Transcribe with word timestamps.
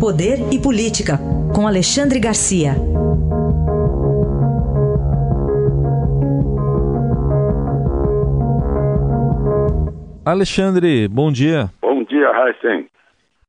Poder 0.00 0.52
e 0.52 0.60
Política, 0.60 1.18
com 1.52 1.66
Alexandre 1.66 2.20
Garcia. 2.20 2.76
Alexandre, 10.24 11.08
bom 11.08 11.32
dia. 11.32 11.68
Bom 11.82 12.04
dia, 12.04 12.30
Heisen. 12.30 12.86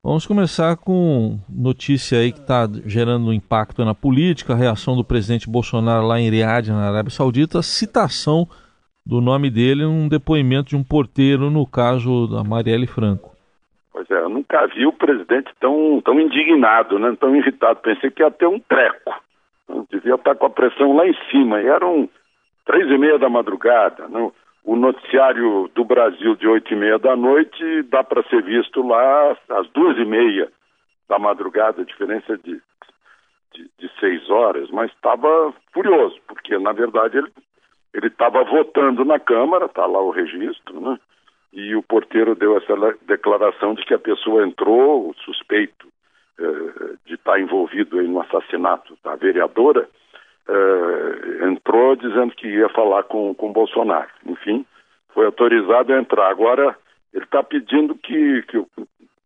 Vamos 0.04 0.25
começar 0.25 0.75
com 0.77 1.38
notícia 1.48 2.17
aí 2.17 2.31
que 2.31 2.39
está 2.39 2.68
gerando 2.84 3.27
um 3.27 3.34
impacto 3.34 3.86
na 3.86 3.93
política, 3.93 4.54
a 4.54 4.57
reação 4.57 4.95
do 4.95 5.04
presidente 5.04 5.47
Bolsonaro 5.47 6.07
lá 6.07 6.20
em 6.20 6.31
Riad, 6.31 6.70
na 6.70 6.89
Arábia 6.89 7.11
Saudita, 7.11 7.59
a 7.59 7.63
citação 7.63 8.47
do 9.05 9.21
nome 9.21 9.52
dele 9.52 9.84
num 9.84 10.07
depoimento 10.07 10.70
de 10.70 10.75
um 10.75 10.84
porteiro 10.84 11.52
no 11.52 11.68
caso 11.68 12.25
da 12.25 12.43
Marielle 12.43 12.88
Franco. 12.88 13.38
Pois 13.91 14.09
é, 14.11 14.15
eu 14.15 14.29
nunca 14.29 14.67
vi 14.67 14.85
o 14.85 14.93
presidente 14.93 15.51
tão, 15.59 16.01
tão 16.01 16.19
indignado, 16.19 16.99
né? 16.99 17.16
tão 17.20 17.35
irritado. 17.35 17.80
Pensei 17.81 18.11
que 18.11 18.21
ia 18.21 18.31
ter 18.31 18.47
um 18.47 18.59
treco. 18.59 19.13
devia 19.89 20.16
estar 20.16 20.35
com 20.35 20.45
a 20.45 20.49
pressão 20.49 20.95
lá 20.95 21.07
em 21.07 21.16
cima. 21.31 21.61
E 21.61 21.67
eram 21.67 22.09
três 22.66 22.88
e 22.89 22.97
meia 22.97 23.17
da 23.17 23.30
madrugada. 23.30 24.07
Não? 24.07 24.31
O 24.63 24.75
noticiário 24.75 25.70
do 25.73 25.83
Brasil 25.83 26.35
de 26.35 26.47
oito 26.47 26.71
e 26.73 26.77
meia 26.77 26.99
da 26.99 27.16
noite 27.16 27.83
dá 27.83 28.03
para 28.03 28.23
ser 28.23 28.44
visto 28.44 28.85
lá 28.85 29.35
às 29.49 29.67
duas 29.70 29.97
e 29.97 30.05
meia 30.05 30.52
da 31.08 31.17
madrugada, 31.17 31.83
diferença 31.83 32.38
de, 32.38 32.61
de, 33.53 33.71
de 33.80 33.91
seis 33.99 34.30
horas. 34.30 34.69
Mas 34.69 34.91
estava 34.91 35.52
furioso, 35.73 36.19
porque 36.27 36.58
na 36.59 36.71
verdade 36.71 37.17
ele 37.17 37.31
ele 37.94 38.08
estava 38.08 38.44
votando 38.44 39.03
na 39.03 39.19
Câmara, 39.19 39.66
está 39.66 39.85
lá 39.85 39.99
o 39.99 40.11
registro, 40.11 40.80
né? 40.80 40.99
E 41.59 41.76
o 41.76 41.84
porteiro 41.84 42.36
deu 42.36 42.58
essa 42.58 42.73
declaração 43.02 43.73
de 43.73 43.86
que 43.86 43.94
a 43.94 44.00
pessoa 44.00 44.45
entrou, 44.45 45.13
suspeito 45.26 45.88
eh, 46.40 46.95
de 47.05 47.16
estar 47.16 47.40
envolvido 47.40 48.02
no 48.02 48.22
assassinato 48.22 48.97
da 49.03 49.16
vereadora, 49.16 49.88
eh, 50.48 51.48
entrou 51.48 51.95
dizendo 51.95 52.33
que 52.33 52.48
ia 52.48 52.70
falar 52.70 53.03
com 53.03 53.36
o 53.38 53.53
Bolsonaro. 53.53 54.09
Enfim, 54.25 54.66
foi 55.14 55.25
autorizado 55.25 55.94
a 55.94 56.00
entrar. 56.00 56.30
Agora, 56.30 56.75
ele 57.14 57.25
está 57.25 57.44
pedindo 57.44 57.94
que, 57.95 58.42
que 58.44 58.66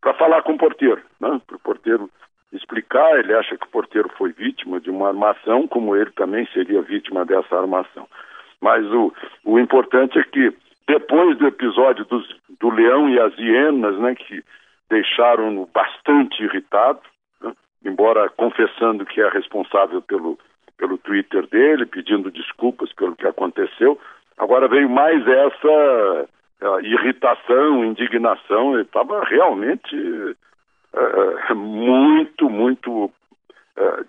para 0.02 0.13
falar 0.16 0.41
com 0.41 0.53
o 0.53 0.57
porteiro, 0.57 1.02
né? 1.19 1.39
para 1.45 1.55
o 1.55 1.59
porteiro 1.59 2.09
explicar. 2.52 3.19
Ele 3.19 3.33
acha 3.33 3.57
que 3.57 3.66
o 3.66 3.69
porteiro 3.69 4.09
foi 4.17 4.31
vítima 4.31 4.79
de 4.79 4.89
uma 4.89 5.09
armação, 5.09 5.67
como 5.67 5.95
ele 5.95 6.11
também 6.11 6.47
seria 6.53 6.81
vítima 6.81 7.25
dessa 7.25 7.57
armação. 7.57 8.07
Mas 8.61 8.85
o, 8.85 9.13
o 9.44 9.59
importante 9.59 10.17
é 10.17 10.23
que 10.23 10.53
depois 10.87 11.37
do 11.37 11.47
episódio 11.47 12.05
dos, 12.05 12.27
do 12.59 12.69
leão 12.69 13.09
e 13.09 13.19
as 13.19 13.37
hienas, 13.37 13.97
né, 13.99 14.15
que 14.15 14.43
deixaram-no 14.89 15.65
bastante 15.67 16.43
irritado, 16.43 16.99
né, 17.41 17.53
embora 17.85 18.29
confessando 18.29 19.05
que 19.05 19.21
é 19.21 19.29
responsável 19.29 20.01
pelo, 20.01 20.37
pelo 20.77 20.97
Twitter 20.97 21.47
dele, 21.47 21.85
pedindo 21.85 22.29
desculpas 22.31 22.91
pelo 22.93 23.15
que 23.15 23.27
aconteceu, 23.27 23.99
agora 24.37 24.67
veio 24.67 24.89
mais 24.89 25.25
essa 25.27 26.27
uh, 26.61 26.79
irritação, 26.81 27.85
indignação, 27.85 28.73
ele 28.73 28.83
estava 28.83 29.23
realmente 29.23 29.95
uh, 29.95 31.55
muito, 31.55 32.49
muito 32.49 33.05
uh, 33.05 34.05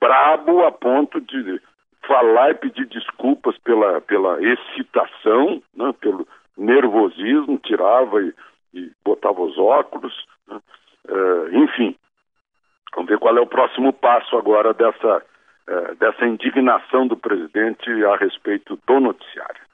brabo 0.00 0.64
a 0.64 0.72
ponto 0.72 1.20
de 1.20 1.60
falar 2.06 2.50
e 2.50 2.54
pedir 2.54 2.86
desculpas 2.86 3.56
pela, 3.58 4.00
pela 4.00 4.38
excitação, 4.42 5.62
né, 5.74 5.92
pelo 6.00 6.26
nervosismo, 6.56 7.58
tirava 7.58 8.22
e, 8.22 8.32
e 8.74 8.90
botava 9.04 9.42
os 9.42 9.58
óculos, 9.58 10.14
né, 10.48 10.60
uh, 11.08 11.56
enfim. 11.56 11.96
Vamos 12.94 13.10
ver 13.10 13.18
qual 13.18 13.36
é 13.36 13.40
o 13.40 13.46
próximo 13.46 13.92
passo 13.92 14.36
agora 14.36 14.72
dessa, 14.72 15.22
uh, 15.68 15.94
dessa 15.96 16.26
indignação 16.26 17.06
do 17.06 17.16
presidente 17.16 17.90
a 18.04 18.16
respeito 18.16 18.78
do 18.86 19.00
noticiário. 19.00 19.66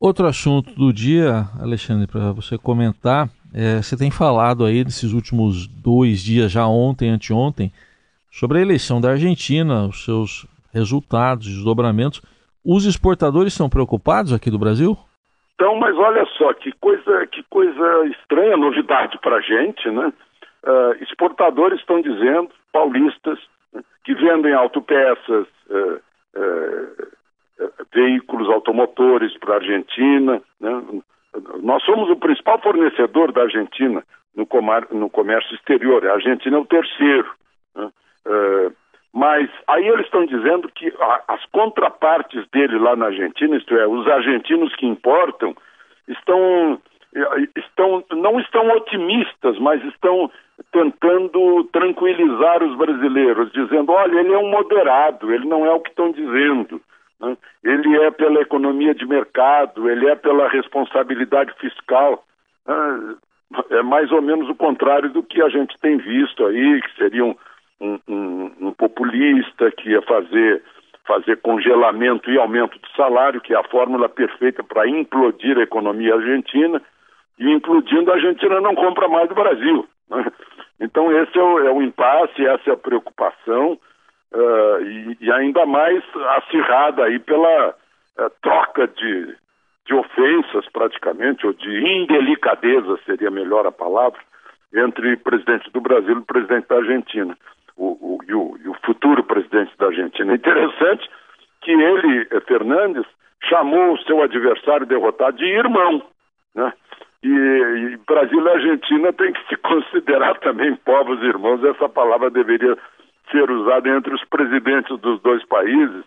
Outro 0.00 0.26
assunto 0.26 0.72
do 0.74 0.92
dia, 0.92 1.44
Alexandre, 1.60 2.06
para 2.06 2.30
você 2.30 2.56
comentar, 2.56 3.28
é, 3.52 3.82
você 3.82 3.96
tem 3.96 4.12
falado 4.12 4.64
aí 4.64 4.84
nesses 4.84 5.12
últimos 5.12 5.66
dois 5.66 6.22
dias, 6.22 6.52
já 6.52 6.68
ontem, 6.68 7.10
anteontem, 7.10 7.72
sobre 8.30 8.58
a 8.58 8.62
eleição 8.62 9.00
da 9.00 9.10
Argentina, 9.10 9.86
os 9.86 10.04
seus 10.04 10.46
resultados, 10.72 11.46
desdobramentos. 11.46 12.20
Os 12.64 12.84
exportadores 12.84 13.52
estão 13.52 13.68
preocupados 13.68 14.32
aqui 14.32 14.50
do 14.50 14.58
Brasil? 14.58 14.96
Então, 15.54 15.74
mas 15.76 15.96
olha 15.96 16.24
só, 16.36 16.52
que 16.54 16.72
coisa, 16.80 17.26
que 17.26 17.42
coisa 17.50 18.06
estranha, 18.06 18.56
novidade 18.56 19.18
para 19.20 19.36
a 19.36 19.40
gente, 19.40 19.90
né? 19.90 20.12
Uh, 20.62 21.02
exportadores 21.02 21.80
estão 21.80 22.00
dizendo, 22.00 22.50
paulistas, 22.72 23.38
né, 23.72 23.82
que 24.04 24.14
vendem 24.14 24.52
autopeças, 24.52 25.46
uh, 25.70 26.00
uh, 26.36 27.08
veículos 27.92 28.48
automotores 28.48 29.36
para 29.38 29.54
a 29.54 29.56
Argentina. 29.56 30.40
Né? 30.60 31.02
Nós 31.62 31.82
somos 31.84 32.10
o 32.10 32.16
principal 32.16 32.60
fornecedor 32.60 33.32
da 33.32 33.42
Argentina 33.42 34.02
no, 34.34 34.46
no 34.92 35.10
comércio 35.10 35.54
exterior. 35.54 36.06
A 36.06 36.14
Argentina 36.14 36.56
é 36.56 36.60
o 36.60 36.66
terceiro. 36.66 37.30
Né? 37.74 37.90
Mas 39.18 39.50
aí 39.66 39.84
eles 39.84 40.04
estão 40.04 40.24
dizendo 40.26 40.68
que 40.68 40.94
as 41.26 41.44
contrapartes 41.46 42.46
dele 42.52 42.78
lá 42.78 42.94
na 42.94 43.06
Argentina, 43.06 43.56
isto 43.56 43.74
é, 43.74 43.84
os 43.84 44.06
argentinos 44.06 44.72
que 44.76 44.86
importam, 44.86 45.56
estão, 46.06 46.80
estão 47.56 48.04
não 48.12 48.38
estão 48.38 48.68
otimistas, 48.68 49.58
mas 49.58 49.82
estão 49.86 50.30
tentando 50.70 51.64
tranquilizar 51.72 52.62
os 52.62 52.78
brasileiros, 52.78 53.50
dizendo: 53.50 53.90
olha, 53.90 54.20
ele 54.20 54.32
é 54.32 54.38
um 54.38 54.52
moderado, 54.52 55.34
ele 55.34 55.48
não 55.48 55.66
é 55.66 55.72
o 55.72 55.80
que 55.80 55.90
estão 55.90 56.12
dizendo. 56.12 56.80
Né? 57.20 57.36
Ele 57.64 58.00
é 58.00 58.12
pela 58.12 58.40
economia 58.40 58.94
de 58.94 59.04
mercado, 59.04 59.90
ele 59.90 60.08
é 60.08 60.14
pela 60.14 60.48
responsabilidade 60.48 61.52
fiscal. 61.58 62.24
Né? 62.64 63.16
É 63.70 63.82
mais 63.82 64.12
ou 64.12 64.22
menos 64.22 64.48
o 64.48 64.54
contrário 64.54 65.10
do 65.10 65.24
que 65.24 65.42
a 65.42 65.48
gente 65.48 65.76
tem 65.80 65.96
visto 65.96 66.46
aí, 66.46 66.80
que 66.82 66.94
seriam 66.94 67.36
um, 67.80 67.98
um, 68.60 68.72
populista 68.72 69.70
que 69.72 69.90
ia 69.90 70.02
fazer 70.02 70.62
fazer 71.06 71.40
congelamento 71.40 72.30
e 72.30 72.36
aumento 72.36 72.78
de 72.78 72.94
salário, 72.94 73.40
que 73.40 73.54
é 73.54 73.56
a 73.56 73.64
fórmula 73.64 74.10
perfeita 74.10 74.62
para 74.62 74.86
implodir 74.86 75.56
a 75.56 75.62
economia 75.62 76.14
argentina, 76.14 76.82
e 77.38 77.50
implodindo 77.50 78.10
a 78.10 78.14
Argentina 78.14 78.60
não 78.60 78.74
compra 78.74 79.08
mais 79.08 79.26
do 79.26 79.34
Brasil. 79.34 79.88
Né? 80.10 80.26
Então 80.78 81.10
esse 81.10 81.38
é 81.38 81.42
o, 81.42 81.58
é 81.60 81.72
o, 81.72 81.80
impasse, 81.80 82.46
essa 82.46 82.70
é 82.70 82.72
a 82.74 82.76
preocupação, 82.76 83.78
uh, 84.32 84.82
e, 84.82 85.16
e, 85.22 85.32
ainda 85.32 85.64
mais 85.64 86.04
acirrada 86.36 87.04
aí 87.04 87.18
pela 87.18 87.70
uh, 87.70 88.30
troca 88.42 88.86
de, 88.86 89.34
de 89.86 89.94
ofensas 89.94 90.68
praticamente, 90.70 91.46
ou 91.46 91.54
de 91.54 92.02
indelicadeza 92.02 92.98
seria 93.06 93.30
melhor 93.30 93.66
a 93.66 93.72
palavra, 93.72 94.20
entre 94.74 95.16
presidente 95.16 95.70
do 95.70 95.80
Brasil 95.80 96.18
e 96.18 96.24
presidente 96.24 96.68
da 96.68 96.76
Argentina 96.76 97.34
o, 97.78 97.86
o, 98.00 98.18
e, 98.26 98.34
o, 98.34 98.58
e 98.64 98.68
o 98.68 98.74
futuro 98.84 99.22
presidente 99.22 99.72
da 99.78 99.86
Argentina. 99.86 100.34
Interessante 100.34 101.08
que 101.62 101.70
ele, 101.70 102.26
eh, 102.30 102.40
Fernandes, 102.40 103.06
chamou 103.48 103.94
o 103.94 103.98
seu 103.98 104.22
adversário 104.22 104.86
derrotado 104.86 105.36
de 105.36 105.44
irmão, 105.44 106.02
né? 106.54 106.72
E, 107.22 107.28
e, 107.28 107.96
Brasil 108.06 108.44
e 108.44 108.48
Argentina 108.48 109.12
têm 109.12 109.32
que 109.32 109.48
se 109.48 109.56
considerar 109.62 110.38
também 110.40 110.74
povos 110.76 111.20
irmãos. 111.22 111.64
Essa 111.64 111.88
palavra 111.88 112.30
deveria 112.30 112.76
ser 113.30 113.50
usada 113.50 113.88
entre 113.88 114.14
os 114.14 114.24
presidentes 114.24 114.98
dos 115.00 115.20
dois 115.22 115.44
países 115.46 116.04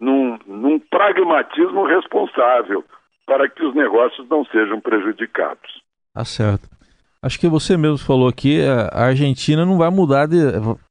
num, 0.00 0.38
num 0.46 0.78
pragmatismo 0.78 1.84
responsável 1.84 2.84
para 3.26 3.48
que 3.48 3.64
os 3.64 3.74
negócios 3.74 4.26
não 4.28 4.44
sejam 4.46 4.80
prejudicados. 4.80 5.82
Tá 6.14 6.24
certo. 6.24 6.77
Acho 7.22 7.40
que 7.40 7.48
você 7.48 7.76
mesmo 7.76 7.98
falou 7.98 8.28
aqui, 8.28 8.60
a 8.92 9.06
Argentina 9.06 9.66
não 9.66 9.76
vai 9.76 9.90
mudar 9.90 10.26
de. 10.26 10.38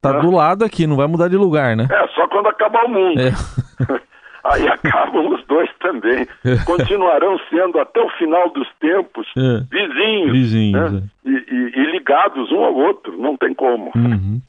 tá 0.02 0.18
é. 0.18 0.22
do 0.22 0.30
lado 0.30 0.66
aqui, 0.66 0.86
não 0.86 0.98
vai 0.98 1.08
mudar 1.08 1.30
de 1.30 1.38
lugar, 1.38 1.76
né? 1.76 1.88
É, 1.90 2.08
só 2.10 2.28
quando 2.28 2.48
acabar 2.48 2.84
o 2.86 2.90
mundo. 2.90 3.22
É. 3.22 3.32
Aí 4.44 4.68
acabam 4.68 5.34
os 5.34 5.46
dois 5.46 5.70
também. 5.80 6.26
É. 6.46 6.64
Continuarão 6.66 7.38
sendo 7.50 7.80
até 7.80 8.00
o 8.02 8.10
final 8.12 8.50
dos 8.50 8.68
tempos 8.80 9.28
é. 9.38 9.64
vizinhos. 9.70 10.32
Vizinhos. 10.32 10.92
Né? 10.94 11.04
É. 11.26 11.30
E, 11.30 11.34
e, 11.34 11.80
e, 11.80 11.92
ligados 11.92 12.52
um 12.52 12.64
ao 12.64 12.74
outro, 12.74 13.18
não 13.18 13.36
tem 13.36 13.54
como. 13.54 13.92
Uhum. 13.96 14.42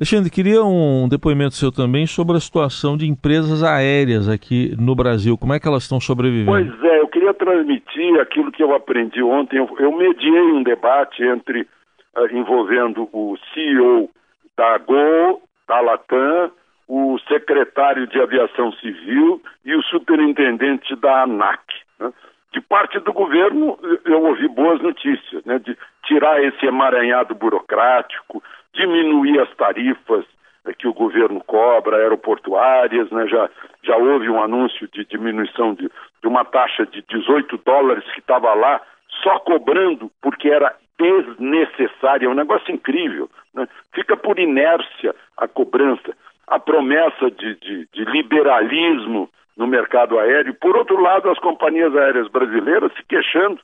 Alexandre, 0.00 0.30
queria 0.30 0.64
um 0.64 1.06
depoimento 1.06 1.54
seu 1.54 1.70
também 1.70 2.06
sobre 2.06 2.34
a 2.34 2.40
situação 2.40 2.96
de 2.96 3.06
empresas 3.06 3.62
aéreas 3.62 4.30
aqui 4.30 4.74
no 4.80 4.94
Brasil. 4.94 5.36
Como 5.36 5.52
é 5.52 5.60
que 5.60 5.68
elas 5.68 5.82
estão 5.82 6.00
sobrevivendo? 6.00 6.50
Pois 6.50 6.84
é, 6.90 7.00
eu 7.00 7.08
queria 7.08 7.34
transmitir 7.34 8.18
aquilo 8.18 8.50
que 8.50 8.62
eu 8.62 8.74
aprendi 8.74 9.22
ontem. 9.22 9.58
Eu, 9.58 9.92
mediei 9.92 10.52
um 10.52 10.62
debate 10.62 11.22
entre 11.22 11.68
uh, 12.16 12.34
envolvendo 12.34 13.10
o 13.12 13.36
CEO 13.52 14.08
da 14.56 14.78
Gol, 14.78 15.42
da 15.68 15.82
Latam, 15.82 16.50
o 16.88 17.18
secretário 17.28 18.06
de 18.06 18.18
Aviação 18.22 18.72
Civil 18.80 19.42
e 19.66 19.74
o 19.74 19.82
superintendente 19.82 20.96
da 20.96 21.24
ANAC. 21.24 21.60
Né? 21.98 22.10
De 22.54 22.60
parte 22.62 22.98
do 23.00 23.12
governo, 23.12 23.78
eu 24.06 24.22
ouvi 24.22 24.48
boas 24.48 24.80
notícias, 24.80 25.44
né? 25.44 25.58
de 25.58 25.76
tirar 26.06 26.42
esse 26.42 26.64
emaranhado 26.64 27.34
burocrático, 27.34 28.42
diminuir 28.74 29.40
as 29.40 29.54
tarifas 29.56 30.24
eh, 30.66 30.72
que 30.74 30.86
o 30.86 30.94
governo 30.94 31.42
cobra, 31.44 31.96
aeroportuárias, 31.96 33.10
né? 33.10 33.26
já, 33.26 33.48
já 33.82 33.96
houve 33.96 34.28
um 34.28 34.42
anúncio 34.42 34.88
de 34.92 35.04
diminuição 35.04 35.74
de, 35.74 35.90
de 36.22 36.28
uma 36.28 36.44
taxa 36.44 36.86
de 36.86 37.02
18 37.08 37.58
dólares 37.58 38.04
que 38.12 38.20
estava 38.20 38.52
lá 38.54 38.80
só 39.22 39.38
cobrando 39.40 40.10
porque 40.22 40.48
era 40.48 40.74
desnecessária, 40.98 42.26
é 42.26 42.28
um 42.28 42.34
negócio 42.34 42.72
incrível. 42.72 43.28
Né? 43.54 43.66
Fica 43.94 44.16
por 44.16 44.38
inércia 44.38 45.14
a 45.36 45.48
cobrança, 45.48 46.14
a 46.46 46.58
promessa 46.58 47.30
de, 47.30 47.54
de, 47.56 47.88
de 47.92 48.04
liberalismo 48.04 49.30
no 49.56 49.66
mercado 49.66 50.18
aéreo. 50.18 50.54
Por 50.54 50.76
outro 50.76 51.00
lado, 51.00 51.30
as 51.30 51.38
companhias 51.38 51.94
aéreas 51.96 52.28
brasileiras 52.28 52.92
se 52.94 53.02
queixando 53.04 53.60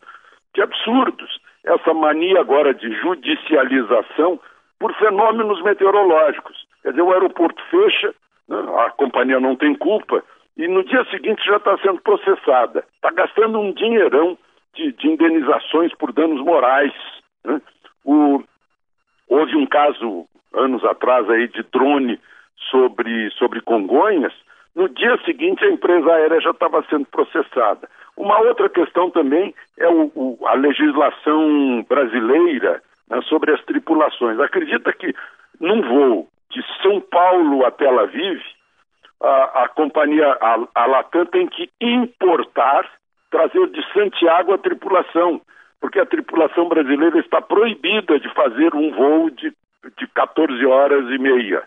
de 0.55 0.62
absurdos. 0.62 1.38
Essa 1.64 1.93
mania 1.93 2.41
agora 2.41 2.73
de 2.73 2.91
judicialização 3.00 4.41
por 4.78 4.94
fenômenos 4.94 5.62
meteorológicos. 5.62 6.67
Quer 6.82 6.90
dizer, 6.90 7.02
o 7.02 7.12
aeroporto 7.12 7.62
fecha, 7.70 8.14
né? 8.49 8.58
a 8.87 8.90
companhia 8.90 9.40
não 9.40 9.56
tem 9.56 9.75
culpa, 9.75 10.23
e 10.56 10.67
no 10.69 10.84
dia 10.84 11.05
seguinte 11.11 11.44
já 11.44 11.56
está 11.56 11.76
sendo 11.78 12.00
processada. 12.00 12.84
Está 12.94 13.11
gastando 13.11 13.58
um 13.58 13.73
dinheirão 13.73 14.38
de, 14.75 14.93
de 14.93 15.08
indenizações 15.08 15.94
por 15.94 16.12
danos 16.12 16.40
morais. 16.43 16.93
Né? 17.44 17.61
O, 18.05 18.43
houve 19.28 19.56
um 19.56 19.67
caso 19.67 20.26
anos 20.55 20.84
atrás 20.84 21.29
aí 21.29 21.49
de 21.49 21.62
drone 21.64 22.19
sobre, 22.70 23.31
sobre 23.32 23.61
Congonhas. 23.61 24.32
No 24.75 24.88
dia 24.88 25.19
seguinte 25.25 25.64
a 25.64 25.70
empresa 25.70 26.11
aérea 26.12 26.40
já 26.40 26.50
estava 26.50 26.84
sendo 26.88 27.06
processada. 27.06 27.88
Uma 28.17 28.38
outra 28.40 28.69
questão 28.69 29.11
também 29.11 29.55
é 29.79 29.88
o, 29.88 30.11
o, 30.14 30.38
a 30.46 30.55
legislação 30.55 31.84
brasileira 31.88 32.82
né, 33.11 33.20
sobre 33.22 33.52
as 33.52 33.62
Acredita 34.43 34.93
que 34.93 35.14
num 35.60 35.82
voo 35.82 36.28
de 36.50 36.62
São 36.82 37.00
Paulo 37.00 37.64
a 37.64 37.70
Tel 37.70 37.98
Aviv, 37.98 38.40
a, 39.22 39.64
a 39.64 39.69
companhia, 39.69 40.37
a, 40.40 40.58
a 40.75 40.87
Latam 40.87 41.26
tem 41.26 41.46
que 41.46 41.70
importar 41.81 42.88
trazer 43.31 43.66
de 43.69 43.82
Santiago 43.93 44.52
a 44.52 44.58
tripulação, 44.58 45.40
porque 45.81 45.98
a 45.98 46.06
tripulação 46.06 46.69
brasileira 46.69 47.19
está 47.19 47.40
proibida 47.40 48.19
de 48.19 48.32
fazer 48.34 48.75
um 48.75 48.93
voo 48.93 49.31
de, 49.31 49.52
de 49.98 50.06
14 50.08 50.64
horas 50.66 51.04
e 51.10 51.19
meia. 51.19 51.62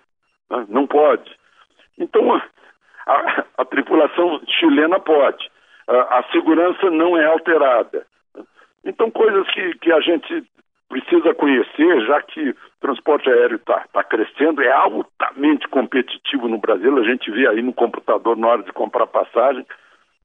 Né? 0.50 0.66
Não 0.70 0.88
pode. 0.88 1.30
Então, 1.98 2.42
a, 3.06 3.44
a, 3.58 3.66
tripulação 3.66 4.42
chilena 4.48 5.00
pode. 5.00 5.50
A, 5.88 6.20
a, 6.20 6.24
segurança 6.32 6.90
não 6.90 7.18
é 7.18 7.26
alterada. 7.26 8.06
Então, 8.86 9.12
coisas 9.12 9.48
que, 9.52 9.74
que 9.80 9.92
a 9.92 10.00
gente 10.00 10.44
precisa 10.90 11.34
conhecer, 11.36 12.02
já 12.06 12.22
que 12.24 12.50
o 12.50 12.56
transporte 12.82 13.30
aéreo 13.30 13.58
está 13.58 13.86
tá 13.94 14.04
crescendo, 14.04 14.62
é 14.62 14.72
altamente 14.72 15.68
competitivo 15.68 16.48
no 16.48 16.58
Brasil. 16.58 16.98
A 16.98 17.04
gente 17.04 17.30
vê 17.32 17.48
aí 17.48 17.62
no 17.62 17.74
computador 17.74 18.36
na 18.36 18.48
hora 18.48 18.64
de 18.64 18.74
comprar 18.74 19.08
passagem 19.08 19.66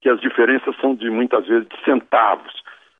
que 0.01 0.09
as 0.09 0.19
diferenças 0.19 0.75
são 0.77 0.95
de 0.95 1.09
muitas 1.09 1.47
vezes 1.47 1.67
de 1.67 1.83
centavos, 1.83 2.53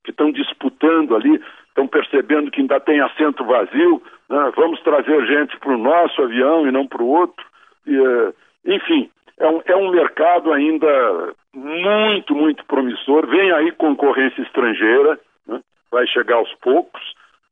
que 0.03 0.12
estão 0.12 0.31
disputando 0.31 1.15
ali, 1.15 1.41
estão 1.67 1.88
percebendo 1.88 2.50
que 2.50 2.62
ainda 2.62 2.79
tem 2.79 3.01
assento 3.01 3.44
vazio, 3.44 4.01
né? 4.29 4.51
vamos 4.56 4.79
trazer 4.81 5.25
gente 5.25 5.57
para 5.59 5.73
o 5.73 5.77
nosso 5.77 6.21
avião 6.21 6.67
e 6.67 6.71
não 6.71 6.88
para 6.88 7.03
o 7.03 7.07
outro. 7.07 7.45
E, 7.85 7.97
uh, 7.97 8.33
enfim, 8.65 9.09
é 9.38 9.47
um, 9.47 9.62
é 9.65 9.75
um 9.75 9.91
mercado 9.91 10.51
ainda 10.53 11.33
muito, 11.53 12.33
muito 12.33 12.65
promissor. 12.65 13.27
Vem 13.27 13.51
aí 13.51 13.71
concorrência 13.73 14.41
estrangeira, 14.41 15.19
né? 15.47 15.62
vai 15.91 16.07
chegar 16.07 16.35
aos 16.35 16.53
poucos, 16.56 17.01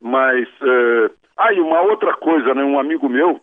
mas. 0.03 0.47
Uh... 0.61 1.09
Ah, 1.35 1.51
e 1.51 1.59
uma 1.59 1.81
outra 1.81 2.13
coisa, 2.13 2.53
né? 2.53 2.63
um 2.63 2.79
amigo 2.79 3.09
meu 3.09 3.41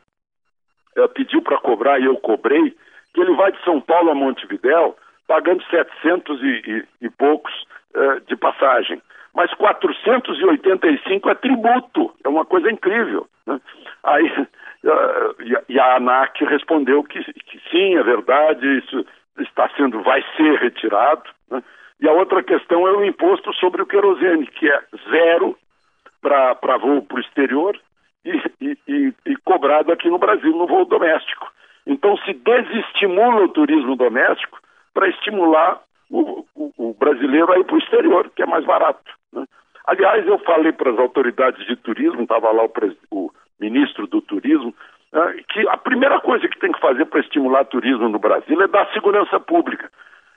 uh, 0.96 1.08
pediu 1.08 1.42
para 1.42 1.58
cobrar 1.58 1.98
e 1.98 2.04
eu 2.04 2.16
cobrei, 2.18 2.70
que 3.12 3.20
ele 3.20 3.34
vai 3.34 3.50
de 3.50 3.62
São 3.64 3.80
Paulo 3.80 4.12
a 4.12 4.14
Montevidéu 4.14 4.96
pagando 5.26 5.62
700 5.64 6.42
e, 6.42 6.46
e, 6.46 7.06
e 7.06 7.10
poucos 7.10 7.52
uh, 7.94 8.20
de 8.26 8.36
passagem. 8.36 9.00
Mas 9.32 9.54
485 9.54 11.30
é 11.30 11.34
tributo, 11.36 12.12
é 12.24 12.28
uma 12.28 12.44
coisa 12.44 12.70
incrível. 12.70 13.28
Né? 13.46 13.60
Aí, 14.02 14.26
uh, 14.84 15.62
e 15.68 15.78
a 15.78 15.96
ANAC 15.96 16.44
respondeu 16.44 17.04
que, 17.04 17.22
que, 17.32 17.60
sim, 17.70 17.96
é 17.96 18.02
verdade, 18.02 18.78
isso 18.78 19.06
está 19.38 19.70
sendo, 19.76 20.02
vai 20.02 20.24
ser 20.36 20.58
retirado. 20.58 21.22
Né? 21.48 21.62
E 22.00 22.08
a 22.08 22.12
outra 22.12 22.42
questão 22.42 22.88
é 22.88 22.92
o 22.92 23.04
imposto 23.04 23.52
sobre 23.54 23.82
o 23.82 23.86
querosene, 23.86 24.46
que 24.48 24.68
é 24.68 24.82
zero 25.10 25.56
para 26.20 26.76
voo 26.78 27.02
para 27.02 27.16
o 27.16 27.20
exterior 27.20 27.78
e, 28.24 28.76
e, 28.88 29.14
e, 29.26 29.36
cobrado 29.44 29.92
aqui 29.92 30.08
no 30.08 30.18
Brasil, 30.18 30.52
no 30.52 30.66
voo 30.66 30.84
doméstico. 30.84 31.50
Então, 31.86 32.16
se 32.18 32.34
desestimula 32.34 33.44
o 33.44 33.48
turismo 33.48 33.96
doméstico, 33.96 34.60
para 34.92 35.08
estimular 35.08 35.80
o, 36.10 36.44
o, 36.54 36.72
o, 36.76 36.94
brasileiro 36.94 37.52
a 37.52 37.58
ir 37.58 37.64
para 37.64 37.76
o 37.76 37.78
exterior, 37.78 38.30
que 38.34 38.42
é 38.42 38.46
mais 38.46 38.64
barato. 38.64 39.12
Né? 39.32 39.44
Aliás, 39.86 40.26
eu 40.26 40.38
falei 40.40 40.72
para 40.72 40.90
as 40.90 40.98
autoridades 40.98 41.64
de 41.66 41.76
turismo, 41.76 42.22
estava 42.22 42.50
lá 42.50 42.64
o, 42.64 42.70
o, 43.10 43.30
ministro 43.60 44.06
do 44.06 44.20
turismo, 44.20 44.74
né, 45.12 45.36
que 45.48 45.68
a 45.68 45.76
primeira 45.76 46.18
coisa 46.20 46.48
que 46.48 46.58
tem 46.58 46.72
que 46.72 46.80
fazer 46.80 47.04
para 47.06 47.20
estimular 47.20 47.64
turismo 47.64 48.08
no 48.08 48.18
Brasil 48.18 48.60
é 48.60 48.66
dar 48.66 48.90
segurança 48.92 49.38
pública. 49.38 49.90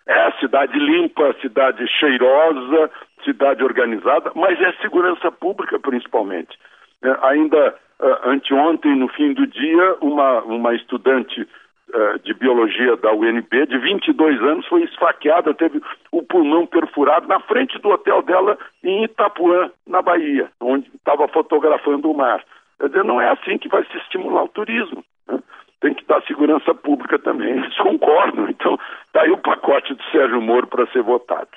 É 0.05 0.31
cidade 0.33 0.77
limpa, 0.77 1.33
cidade 1.41 1.87
cheirosa, 1.87 2.91
cidade 3.23 3.63
organizada, 3.63 4.31
mas 4.35 4.59
é 4.61 4.71
segurança 4.73 5.31
pública 5.31 5.79
principalmente. 5.79 6.57
É, 7.03 7.17
ainda 7.23 7.75
uh, 7.99 8.29
anteontem, 8.29 8.95
no 8.95 9.07
fim 9.09 9.33
do 9.33 9.45
dia, 9.47 9.97
uma, 10.01 10.41
uma 10.41 10.73
estudante 10.73 11.47
eh, 11.95 12.17
de 12.23 12.33
biologia 12.33 12.97
da 12.97 13.13
UNB, 13.13 13.67
de 13.67 13.77
22 13.77 14.41
anos, 14.41 14.65
foi 14.65 14.81
esfaqueada, 14.81 15.53
teve 15.53 15.79
o 16.11 16.23
pulmão 16.23 16.65
perfurado 16.65 17.27
na 17.27 17.39
frente 17.41 17.77
do 17.77 17.89
hotel 17.89 18.23
dela 18.23 18.57
em 18.83 19.03
Itapuã, 19.03 19.69
na 19.85 20.01
Bahia, 20.01 20.49
onde 20.59 20.89
estava 20.95 21.27
fotografando 21.27 22.09
o 22.09 22.17
mar. 22.17 22.43
Quer 22.79 22.87
dizer, 22.87 23.03
não 23.03 23.21
é 23.21 23.29
assim 23.29 23.59
que 23.59 23.69
vai 23.69 23.85
se 23.85 23.95
estimular 23.97 24.43
o 24.43 24.49
turismo. 24.49 25.03
Né? 25.27 25.37
Tem 25.81 25.93
que 25.93 26.03
dar 26.05 26.23
segurança 26.23 26.73
pública 26.73 27.19
também. 27.19 27.51
Eles 27.61 27.77
concordam. 27.77 28.49
Então, 28.49 28.79
está 29.05 29.21
aí 29.21 29.29
o 29.29 29.37
pacote 29.37 29.93
do 29.93 30.03
Sérgio 30.05 30.41
Moro 30.41 30.65
para 30.65 30.87
ser 30.87 31.03
votado. 31.03 31.49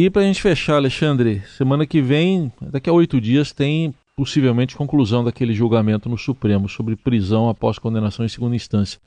E 0.00 0.08
para 0.08 0.22
a 0.22 0.24
gente 0.26 0.40
fechar, 0.40 0.76
Alexandre, 0.76 1.40
semana 1.40 1.84
que 1.84 2.00
vem, 2.00 2.52
daqui 2.70 2.88
a 2.88 2.92
oito 2.92 3.20
dias, 3.20 3.50
tem 3.50 3.92
possivelmente 4.16 4.76
conclusão 4.76 5.24
daquele 5.24 5.52
julgamento 5.52 6.08
no 6.08 6.16
Supremo 6.16 6.68
sobre 6.68 6.94
prisão 6.94 7.48
após 7.48 7.80
condenação 7.80 8.24
em 8.24 8.28
segunda 8.28 8.54
instância. 8.54 9.00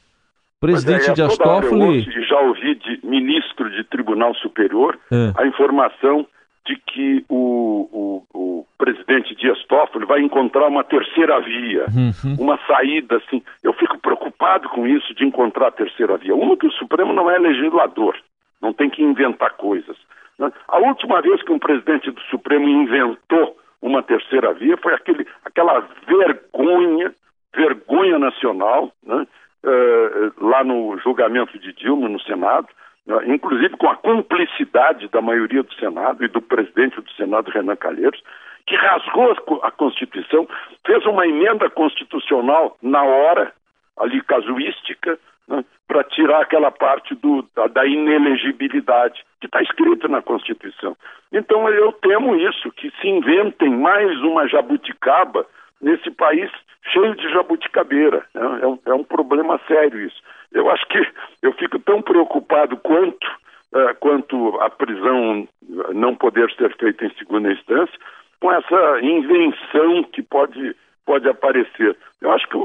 Presidente 0.59 1.07
é, 1.07 1.11
é, 1.11 1.13
Dias 1.13 1.37
Toffoli... 1.37 2.01
já 2.27 2.37
ouvi 2.41 2.75
de 2.75 2.99
ministro 3.07 3.71
de 3.71 3.85
Tribunal 3.85 4.35
Superior 4.35 4.99
é. 5.09 5.31
a 5.41 5.47
informação 5.47 6.27
de 6.67 6.75
que 6.75 7.23
o, 7.29 7.87
o, 7.89 8.37
o, 8.37 8.65
presidente 8.77 9.33
Dias 9.33 9.63
Toffoli 9.69 10.05
vai 10.05 10.19
encontrar 10.19 10.67
uma 10.67 10.83
terceira 10.83 11.39
via, 11.39 11.85
uhum. 11.85 12.35
uma 12.37 12.59
saída 12.67 13.15
assim. 13.15 13.41
Eu 13.63 13.71
fico 13.75 13.97
preocupado 13.97 14.67
com 14.67 14.85
isso 14.85 15.15
de 15.15 15.23
encontrar 15.23 15.69
a 15.69 15.71
terceira 15.71 16.17
via. 16.17 16.35
Uma 16.35 16.57
que 16.57 16.67
o 16.67 16.71
Supremo 16.73 17.13
não 17.13 17.31
é 17.31 17.39
legislador, 17.39 18.17
não 18.61 18.73
tem 18.73 18.89
que 18.89 19.01
inventar 19.01 19.51
coisas. 19.51 19.95
Né? 20.41 20.51
A 20.67 20.79
última 20.79 21.21
vez 21.21 21.41
que 21.43 21.51
um 21.51 21.59
presidente 21.59 22.09
do 22.09 22.19
Supremo 22.21 22.67
inventou 22.67 23.55
uma 23.79 24.01
terceira 24.01 24.51
via, 24.53 24.75
foi 24.77 24.93
aquele, 24.95 25.27
aquela 25.45 25.87
vergonha, 26.07 27.13
vergonha 27.55 28.17
nacional, 28.17 28.91
né? 29.05 29.27
uh, 29.63 30.45
lá 30.45 30.63
no 30.63 30.97
julgamento 30.97 31.57
de 31.59 31.71
Dilma 31.73 32.09
no 32.09 32.19
Senado, 32.21 32.67
uh, 33.07 33.23
inclusive 33.31 33.77
com 33.77 33.87
a 33.87 33.95
cumplicidade 33.95 35.07
da 35.09 35.21
maioria 35.21 35.61
do 35.61 35.73
Senado 35.75 36.25
e 36.25 36.27
do 36.27 36.41
presidente 36.41 36.99
do 36.99 37.11
Senado, 37.11 37.51
Renan 37.51 37.75
Calheiros, 37.75 38.21
que 38.65 38.75
rasgou 38.75 39.35
a 39.61 39.71
Constituição, 39.71 40.47
fez 40.85 41.05
uma 41.05 41.27
emenda 41.27 41.69
constitucional 41.69 42.77
na 42.81 43.03
hora, 43.03 43.53
ali 43.97 44.21
casuística, 44.23 45.19
né, 45.51 45.65
para 45.87 46.03
tirar 46.05 46.41
aquela 46.41 46.71
parte 46.71 47.13
do, 47.15 47.45
da, 47.53 47.67
da 47.67 47.85
inelegibilidade 47.85 49.21
que 49.39 49.45
está 49.47 49.61
escrita 49.61 50.07
na 50.07 50.21
Constituição. 50.21 50.95
Então 51.31 51.67
eu 51.69 51.91
temo 51.91 52.35
isso, 52.35 52.71
que 52.71 52.89
se 53.01 53.07
inventem 53.07 53.69
mais 53.69 54.17
uma 54.21 54.47
jabuticaba 54.47 55.45
nesse 55.81 56.09
país 56.11 56.49
cheio 56.91 57.15
de 57.15 57.29
jabuticabeira. 57.29 58.25
Né? 58.33 58.59
É, 58.61 58.67
um, 58.67 58.79
é 58.85 58.93
um 58.93 59.03
problema 59.03 59.59
sério 59.67 59.99
isso. 59.99 60.21
Eu 60.53 60.69
acho 60.69 60.85
que 60.87 61.05
eu 61.41 61.53
fico 61.53 61.79
tão 61.79 62.01
preocupado 62.01 62.77
quanto, 62.77 63.25
uh, 63.73 63.95
quanto 63.99 64.59
a 64.61 64.69
prisão 64.69 65.47
não 65.93 66.15
poder 66.15 66.51
ser 66.53 66.75
feita 66.77 67.05
em 67.05 67.13
segunda 67.15 67.51
instância, 67.51 67.97
com 68.39 68.51
essa 68.51 69.01
invenção 69.01 70.03
que 70.11 70.21
pode, 70.21 70.75
pode 71.05 71.29
aparecer. 71.29 71.95
Eu 72.21 72.31
acho 72.31 72.47
que 72.47 72.57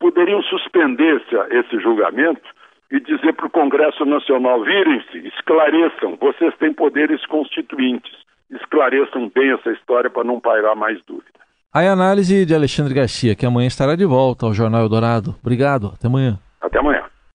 poderiam 0.00 0.42
suspender 0.44 1.22
esse, 1.50 1.78
julgamento 1.80 2.42
e 2.90 2.98
dizer 2.98 3.34
para 3.34 3.46
o 3.46 3.50
Congresso 3.50 4.04
Nacional: 4.04 4.64
virem-se, 4.64 5.18
esclareçam, 5.28 6.16
vocês 6.20 6.52
têm 6.58 6.72
poderes 6.72 7.24
constituintes, 7.26 8.10
esclareçam 8.50 9.30
bem 9.32 9.52
essa 9.52 9.70
história 9.70 10.10
para 10.10 10.24
não 10.24 10.40
pairar 10.40 10.74
mais 10.74 10.98
dúvida. 11.06 11.38
Aí 11.72 11.86
a 11.86 11.92
análise 11.92 12.44
de 12.44 12.52
Alexandre 12.52 12.94
Garcia, 12.94 13.36
que 13.36 13.46
amanhã 13.46 13.68
estará 13.68 13.94
de 13.94 14.04
volta 14.04 14.46
ao 14.46 14.52
Jornal 14.52 14.80
Eldorado. 14.80 15.36
Obrigado, 15.40 15.92
até 15.94 16.08
amanhã. 16.08 16.36
Até 16.60 16.80
amanhã. 16.80 17.04